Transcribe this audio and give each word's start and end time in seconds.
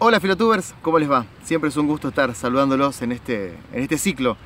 Hola 0.00 0.20
filotubers, 0.20 0.76
¿cómo 0.80 1.00
les 1.00 1.10
va? 1.10 1.26
Siempre 1.42 1.70
es 1.70 1.76
un 1.76 1.88
gusto 1.88 2.06
estar 2.06 2.32
saludándolos 2.32 3.02
en 3.02 3.10
este, 3.10 3.48
en 3.72 3.82
este 3.82 3.98
ciclo 3.98 4.36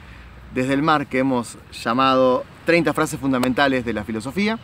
desde 0.55 0.73
el 0.73 0.81
mar 0.81 1.09
que 1.09 1.19
hemos 1.19 1.59
llamado 1.71 2.45
30 2.65 2.95
frases 2.95 3.21
fundamentales 3.21 3.85
de 3.85 3.93
la 3.93 4.03
filosofía 4.03 4.59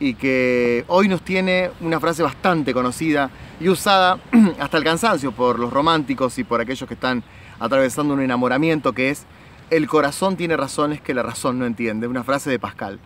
y 0.00 0.14
que 0.14 0.84
hoy 0.88 1.06
nos 1.06 1.22
tiene 1.22 1.70
una 1.80 2.00
frase 2.00 2.24
bastante 2.24 2.74
conocida 2.74 3.30
y 3.60 3.68
usada 3.68 4.18
hasta 4.58 4.76
el 4.76 4.82
cansancio 4.82 5.30
por 5.30 5.60
los 5.60 5.72
románticos 5.72 6.36
y 6.40 6.42
por 6.42 6.60
aquellos 6.60 6.88
que 6.88 6.94
están 6.94 7.22
atravesando 7.60 8.12
un 8.12 8.20
enamoramiento 8.20 8.92
que 8.92 9.10
es 9.10 9.26
el 9.70 9.86
corazón 9.86 10.36
tiene 10.36 10.56
razones 10.56 11.00
que 11.00 11.14
la 11.14 11.22
razón 11.22 11.60
no 11.60 11.64
entiende, 11.64 12.08
una 12.08 12.24
frase 12.24 12.50
de 12.50 12.58
Pascal. 12.58 12.98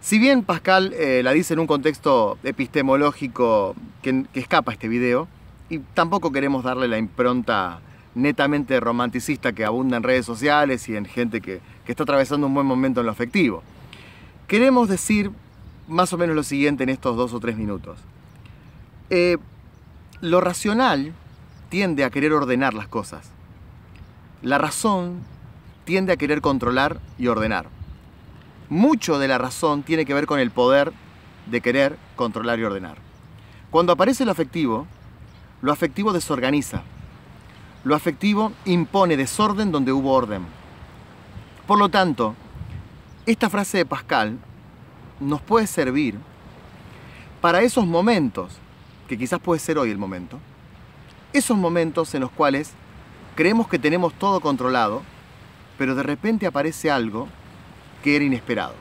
Si 0.00 0.18
bien 0.18 0.42
Pascal 0.44 0.94
eh, 0.94 1.20
la 1.22 1.32
dice 1.32 1.52
en 1.52 1.60
un 1.60 1.66
contexto 1.66 2.38
epistemológico 2.42 3.76
que, 4.00 4.24
que 4.32 4.40
escapa 4.40 4.72
a 4.72 4.74
este 4.74 4.88
video, 4.88 5.28
y 5.68 5.78
tampoco 5.78 6.32
queremos 6.32 6.64
darle 6.64 6.88
la 6.88 6.98
impronta 6.98 7.80
netamente 8.14 8.80
romanticista 8.80 9.52
que 9.52 9.64
abunda 9.64 9.96
en 9.96 10.02
redes 10.02 10.26
sociales 10.26 10.88
y 10.88 10.96
en 10.96 11.04
gente 11.04 11.40
que, 11.40 11.60
que 11.84 11.92
está 11.92 12.02
atravesando 12.02 12.46
un 12.46 12.54
buen 12.54 12.66
momento 12.66 13.00
en 13.00 13.06
lo 13.06 13.12
afectivo. 13.12 13.62
Queremos 14.46 14.88
decir 14.88 15.30
más 15.88 16.12
o 16.12 16.18
menos 16.18 16.36
lo 16.36 16.42
siguiente 16.42 16.82
en 16.84 16.90
estos 16.90 17.16
dos 17.16 17.32
o 17.32 17.40
tres 17.40 17.56
minutos. 17.56 17.98
Eh, 19.10 19.38
lo 20.20 20.40
racional 20.40 21.12
tiende 21.68 22.04
a 22.04 22.10
querer 22.10 22.32
ordenar 22.32 22.74
las 22.74 22.88
cosas. 22.88 23.30
La 24.42 24.58
razón 24.58 25.20
tiende 25.84 26.12
a 26.12 26.16
querer 26.16 26.40
controlar 26.40 27.00
y 27.18 27.28
ordenar. 27.28 27.66
Mucho 28.68 29.18
de 29.18 29.28
la 29.28 29.38
razón 29.38 29.82
tiene 29.82 30.04
que 30.04 30.14
ver 30.14 30.26
con 30.26 30.38
el 30.38 30.50
poder 30.50 30.92
de 31.46 31.60
querer 31.60 31.96
controlar 32.16 32.58
y 32.58 32.64
ordenar. 32.64 32.96
Cuando 33.70 33.92
aparece 33.92 34.24
lo 34.24 34.32
afectivo, 34.32 34.86
lo 35.60 35.72
afectivo 35.72 36.12
desorganiza. 36.12 36.82
Lo 37.84 37.94
afectivo 37.94 38.52
impone 38.64 39.16
desorden 39.16 39.72
donde 39.72 39.92
hubo 39.92 40.12
orden. 40.12 40.42
Por 41.66 41.78
lo 41.78 41.88
tanto, 41.88 42.34
esta 43.26 43.50
frase 43.50 43.78
de 43.78 43.86
Pascal 43.86 44.38
nos 45.20 45.40
puede 45.40 45.66
servir 45.66 46.18
para 47.40 47.62
esos 47.62 47.86
momentos, 47.86 48.56
que 49.06 49.18
quizás 49.18 49.40
puede 49.40 49.60
ser 49.60 49.78
hoy 49.78 49.90
el 49.90 49.98
momento, 49.98 50.38
esos 51.32 51.56
momentos 51.56 52.14
en 52.14 52.22
los 52.22 52.30
cuales 52.30 52.72
creemos 53.34 53.68
que 53.68 53.78
tenemos 53.78 54.12
todo 54.14 54.40
controlado, 54.40 55.02
pero 55.76 55.94
de 55.94 56.02
repente 56.02 56.46
aparece 56.46 56.90
algo 56.90 57.28
que 58.02 58.16
era 58.16 58.24
inesperado. 58.24 58.74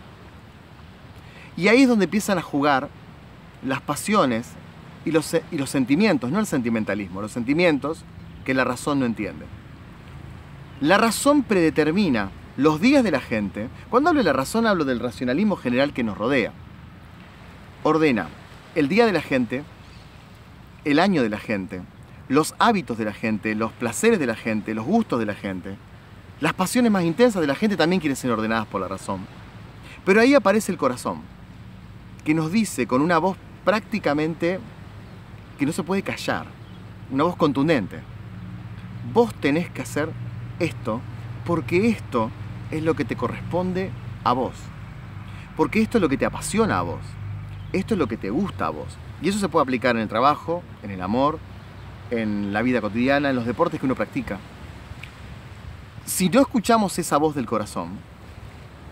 Y 1.55 1.67
ahí 1.67 1.83
es 1.83 1.89
donde 1.89 2.05
empiezan 2.05 2.37
a 2.37 2.41
jugar 2.41 2.89
las 3.63 3.81
pasiones 3.81 4.49
y 5.07 5.11
los, 5.11 5.69
sentimientos, 5.69 6.31
no 6.31 6.39
el 6.39 6.45
sentimentalismo, 6.45 7.21
los 7.21 7.31
sentimientos 7.31 8.03
que 8.43 8.53
la 8.53 8.65
razón 8.65 8.99
no 8.99 9.05
entiende. 9.05 9.45
La 10.81 10.97
razón 10.97 11.43
predetermina 11.43 12.29
los 12.57 12.81
días 12.81 13.05
de 13.05 13.11
la 13.11 13.21
gente, 13.21 13.69
cuando 13.89 14.09
hablo 14.09 14.19
de 14.19 14.25
la 14.25 14.33
razón 14.33 14.67
hablo 14.67 14.83
del 14.83 14.99
racionalismo 14.99 15.55
general 15.55 15.93
que 15.93 16.03
nos 16.03 16.17
rodea. 16.17 16.51
Ordena 17.83 18.27
el 18.75 18.89
día 18.89 19.05
de 19.05 19.13
la 19.13 19.21
gente, 19.21 19.63
el 20.83 20.99
año 20.99 21.23
de 21.23 21.29
la 21.29 21.39
gente, 21.39 21.81
los 22.27 22.53
hábitos 22.59 22.97
de 22.97 23.05
la 23.05 23.13
gente, 23.13 23.55
los 23.55 23.71
placeres 23.71 24.19
de 24.19 24.25
la 24.25 24.35
gente, 24.35 24.73
los 24.73 24.85
gustos 24.85 25.19
de 25.19 25.25
la 25.25 25.35
gente. 25.35 25.77
Las 26.41 26.53
pasiones 26.53 26.91
más 26.91 27.05
intensas 27.05 27.39
de 27.39 27.47
la 27.47 27.55
gente 27.55 27.77
también 27.77 28.01
quieren 28.01 28.17
ser 28.17 28.31
ordenadas 28.31 28.67
por 28.67 28.81
la 28.81 28.89
razón. 28.89 29.25
Pero 30.03 30.19
ahí 30.19 30.33
aparece 30.33 30.69
el 30.69 30.77
corazón, 30.77 31.21
que 32.25 32.33
nos 32.33 32.51
dice 32.51 32.87
con 32.87 33.01
una 33.01 33.19
voz 33.19 33.37
prácticamente 33.63 34.59
que 35.57 35.65
no 35.65 35.71
se 35.71 35.83
puede 35.83 36.03
callar, 36.03 36.45
una 37.11 37.23
voz 37.23 37.35
contundente. 37.35 37.99
Vos 39.13 39.33
tenés 39.33 39.69
que 39.69 39.81
hacer 39.81 40.09
esto 40.59 41.01
porque 41.45 41.89
esto 41.89 42.29
es 42.71 42.83
lo 42.83 42.95
que 42.95 43.05
te 43.05 43.15
corresponde 43.15 43.91
a 44.23 44.33
vos. 44.33 44.53
Porque 45.55 45.81
esto 45.81 45.97
es 45.97 46.01
lo 46.01 46.09
que 46.09 46.17
te 46.17 46.25
apasiona 46.25 46.79
a 46.79 46.83
vos. 46.83 47.01
Esto 47.73 47.95
es 47.95 47.97
lo 47.97 48.07
que 48.07 48.17
te 48.17 48.29
gusta 48.29 48.67
a 48.67 48.69
vos. 48.69 48.97
Y 49.21 49.29
eso 49.29 49.39
se 49.39 49.49
puede 49.49 49.63
aplicar 49.63 49.95
en 49.95 50.03
el 50.03 50.07
trabajo, 50.07 50.61
en 50.83 50.91
el 50.91 51.01
amor, 51.01 51.39
en 52.11 52.53
la 52.53 52.61
vida 52.61 52.81
cotidiana, 52.81 53.29
en 53.29 53.35
los 53.35 53.45
deportes 53.45 53.79
que 53.79 53.85
uno 53.85 53.95
practica. 53.95 54.39
Si 56.05 56.29
no 56.29 56.41
escuchamos 56.41 56.97
esa 56.99 57.17
voz 57.17 57.35
del 57.35 57.45
corazón, 57.45 57.97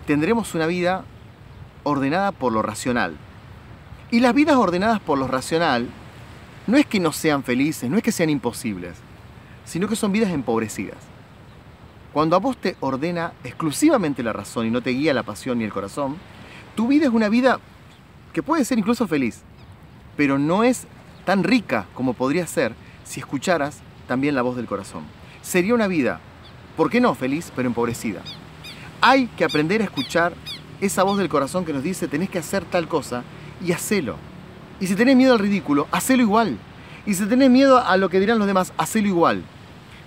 tendremos 0.07 0.55
una 0.55 0.65
vida 0.65 1.05
ordenada 1.83 2.31
por 2.31 2.51
lo 2.51 2.61
racional. 2.61 3.15
Y 4.11 4.19
las 4.19 4.33
vidas 4.33 4.55
ordenadas 4.55 4.99
por 4.99 5.17
lo 5.17 5.27
racional 5.27 5.89
no 6.67 6.77
es 6.77 6.85
que 6.85 6.99
no 6.99 7.11
sean 7.11 7.43
felices, 7.43 7.89
no 7.89 7.97
es 7.97 8.03
que 8.03 8.11
sean 8.11 8.29
imposibles, 8.29 8.95
sino 9.65 9.87
que 9.87 9.95
son 9.95 10.11
vidas 10.11 10.31
empobrecidas. 10.31 10.97
Cuando 12.13 12.35
a 12.35 12.39
vos 12.39 12.57
te 12.57 12.77
ordena 12.79 13.33
exclusivamente 13.43 14.23
la 14.23 14.33
razón 14.33 14.65
y 14.65 14.71
no 14.71 14.81
te 14.81 14.91
guía 14.91 15.13
la 15.13 15.23
pasión 15.23 15.59
ni 15.59 15.65
el 15.65 15.73
corazón, 15.73 16.15
tu 16.75 16.87
vida 16.87 17.05
es 17.05 17.11
una 17.11 17.29
vida 17.29 17.59
que 18.33 18.43
puede 18.43 18.65
ser 18.65 18.79
incluso 18.79 19.07
feliz, 19.07 19.41
pero 20.17 20.37
no 20.37 20.63
es 20.63 20.87
tan 21.25 21.43
rica 21.43 21.87
como 21.93 22.13
podría 22.13 22.47
ser 22.47 22.73
si 23.03 23.19
escucharas 23.19 23.81
también 24.07 24.35
la 24.35 24.41
voz 24.41 24.55
del 24.55 24.65
corazón. 24.65 25.03
Sería 25.41 25.73
una 25.73 25.87
vida, 25.87 26.19
¿por 26.77 26.89
qué 26.89 27.01
no 27.01 27.13
feliz, 27.15 27.51
pero 27.55 27.67
empobrecida? 27.67 28.21
Hay 29.01 29.27
que 29.27 29.43
aprender 29.43 29.81
a 29.81 29.85
escuchar 29.85 30.33
esa 30.81 31.03
voz 31.03 31.17
del 31.17 31.29
corazón 31.29 31.65
que 31.65 31.73
nos 31.73 31.83
dice 31.83 32.07
tenés 32.07 32.29
que 32.29 32.39
hacer 32.39 32.65
tal 32.65 32.87
cosa 32.87 33.23
y 33.63 33.71
hacelo. 33.71 34.17
Y 34.79 34.87
si 34.87 34.95
tenés 34.95 35.15
miedo 35.15 35.33
al 35.33 35.39
ridículo, 35.39 35.87
hacelo 35.91 36.21
igual. 36.21 36.57
Y 37.05 37.13
si 37.13 37.25
tenés 37.25 37.49
miedo 37.49 37.79
a 37.79 37.97
lo 37.97 38.09
que 38.09 38.19
dirán 38.19 38.39
los 38.39 38.47
demás, 38.47 38.73
hacelo 38.77 39.07
igual. 39.07 39.43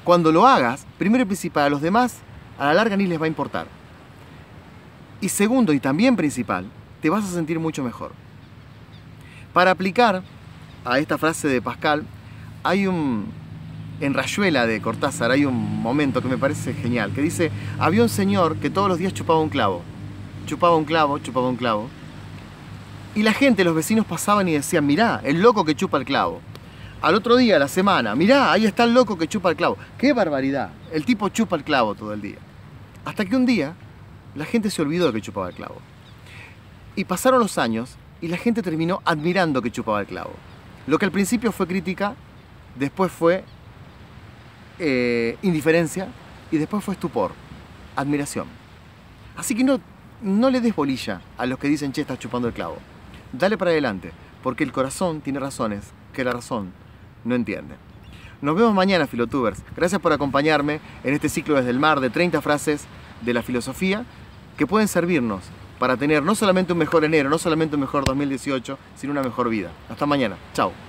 Cuando 0.04 0.32
lo 0.32 0.46
hagas, 0.46 0.86
primero 0.98 1.22
y 1.22 1.26
principal, 1.26 1.64
a 1.64 1.70
los 1.70 1.80
demás 1.80 2.18
a 2.58 2.66
la 2.66 2.74
larga 2.74 2.96
ni 2.96 3.06
les 3.06 3.20
va 3.20 3.24
a 3.24 3.28
importar. 3.28 3.66
Y 5.20 5.28
segundo 5.28 5.72
y 5.72 5.80
también 5.80 6.16
principal, 6.16 6.66
te 7.00 7.10
vas 7.10 7.24
a 7.24 7.28
sentir 7.28 7.58
mucho 7.58 7.82
mejor. 7.82 8.12
Para 9.52 9.70
aplicar 9.70 10.22
a 10.84 10.98
esta 10.98 11.18
frase 11.18 11.48
de 11.48 11.62
Pascal, 11.62 12.04
hay 12.62 12.86
un, 12.86 13.26
en 14.00 14.14
Rayuela 14.14 14.66
de 14.66 14.80
Cortázar, 14.80 15.30
hay 15.30 15.44
un 15.44 15.80
momento 15.82 16.20
que 16.20 16.28
me 16.28 16.38
parece 16.38 16.74
genial, 16.74 17.12
que 17.12 17.22
dice, 17.22 17.50
había 17.78 18.02
un 18.02 18.08
señor 18.08 18.56
que 18.56 18.70
todos 18.70 18.88
los 18.88 18.98
días 18.98 19.14
chupaba 19.14 19.40
un 19.40 19.48
clavo, 19.48 19.82
chupaba 20.46 20.76
un 20.76 20.84
clavo, 20.84 21.18
chupaba 21.18 21.48
un 21.48 21.56
clavo, 21.56 21.88
y 23.18 23.24
la 23.24 23.32
gente, 23.32 23.64
los 23.64 23.74
vecinos 23.74 24.06
pasaban 24.06 24.46
y 24.46 24.52
decían, 24.52 24.86
mirá, 24.86 25.20
el 25.24 25.42
loco 25.42 25.64
que 25.64 25.74
chupa 25.74 25.98
el 25.98 26.04
clavo 26.04 26.40
al 27.02 27.16
otro 27.16 27.34
día, 27.34 27.56
a 27.56 27.58
la 27.58 27.66
semana, 27.66 28.14
mirá, 28.14 28.52
ahí 28.52 28.64
está 28.64 28.84
el 28.84 28.94
loco 28.94 29.18
que 29.18 29.26
chupa 29.26 29.50
el 29.50 29.56
clavo. 29.56 29.76
¡Qué 29.98 30.12
barbaridad! 30.12 30.70
El 30.92 31.04
tipo 31.04 31.28
chupa 31.28 31.56
el 31.56 31.64
clavo 31.64 31.96
todo 31.96 32.12
el 32.12 32.20
día. 32.20 32.38
Hasta 33.04 33.24
que 33.24 33.34
un 33.34 33.44
día 33.44 33.74
la 34.36 34.44
gente 34.44 34.70
se 34.70 34.82
olvidó 34.82 35.08
de 35.08 35.14
que 35.14 35.20
chupaba 35.20 35.48
el 35.48 35.56
clavo. 35.56 35.80
Y 36.94 37.06
pasaron 37.06 37.40
los 37.40 37.58
años 37.58 37.96
y 38.20 38.28
la 38.28 38.36
gente 38.36 38.62
terminó 38.62 39.02
admirando 39.04 39.62
que 39.62 39.72
chupaba 39.72 40.00
el 40.00 40.06
clavo. 40.06 40.34
Lo 40.86 40.96
que 40.96 41.04
al 41.04 41.10
principio 41.10 41.50
fue 41.50 41.66
crítica, 41.66 42.14
después 42.76 43.10
fue 43.10 43.42
eh, 44.78 45.36
indiferencia 45.42 46.06
y 46.52 46.58
después 46.58 46.84
fue 46.84 46.94
estupor, 46.94 47.32
admiración. 47.96 48.46
Así 49.36 49.56
que 49.56 49.64
no, 49.64 49.80
no 50.22 50.50
le 50.50 50.60
des 50.60 50.76
bolilla 50.76 51.20
a 51.36 51.46
los 51.46 51.58
que 51.58 51.66
dicen, 51.66 51.90
che, 51.90 52.02
estás 52.02 52.20
chupando 52.20 52.46
el 52.46 52.54
clavo. 52.54 52.78
Dale 53.32 53.58
para 53.58 53.70
adelante, 53.70 54.12
porque 54.42 54.64
el 54.64 54.72
corazón 54.72 55.20
tiene 55.20 55.40
razones 55.40 55.92
que 56.12 56.24
la 56.24 56.32
razón 56.32 56.72
no 57.24 57.34
entiende. 57.34 57.76
Nos 58.40 58.56
vemos 58.56 58.72
mañana, 58.72 59.06
Filotubers. 59.06 59.62
Gracias 59.76 60.00
por 60.00 60.12
acompañarme 60.12 60.80
en 61.04 61.14
este 61.14 61.28
ciclo 61.28 61.56
desde 61.56 61.70
el 61.70 61.80
mar 61.80 62.00
de 62.00 62.10
30 62.10 62.40
frases 62.40 62.86
de 63.20 63.34
la 63.34 63.42
filosofía 63.42 64.04
que 64.56 64.66
pueden 64.66 64.88
servirnos 64.88 65.42
para 65.78 65.96
tener 65.96 66.22
no 66.22 66.34
solamente 66.34 66.72
un 66.72 66.78
mejor 66.78 67.04
enero, 67.04 67.28
no 67.28 67.38
solamente 67.38 67.76
un 67.76 67.80
mejor 67.80 68.04
2018, 68.04 68.78
sino 68.96 69.12
una 69.12 69.22
mejor 69.22 69.48
vida. 69.48 69.70
Hasta 69.88 70.06
mañana. 70.06 70.36
Chao. 70.54 70.87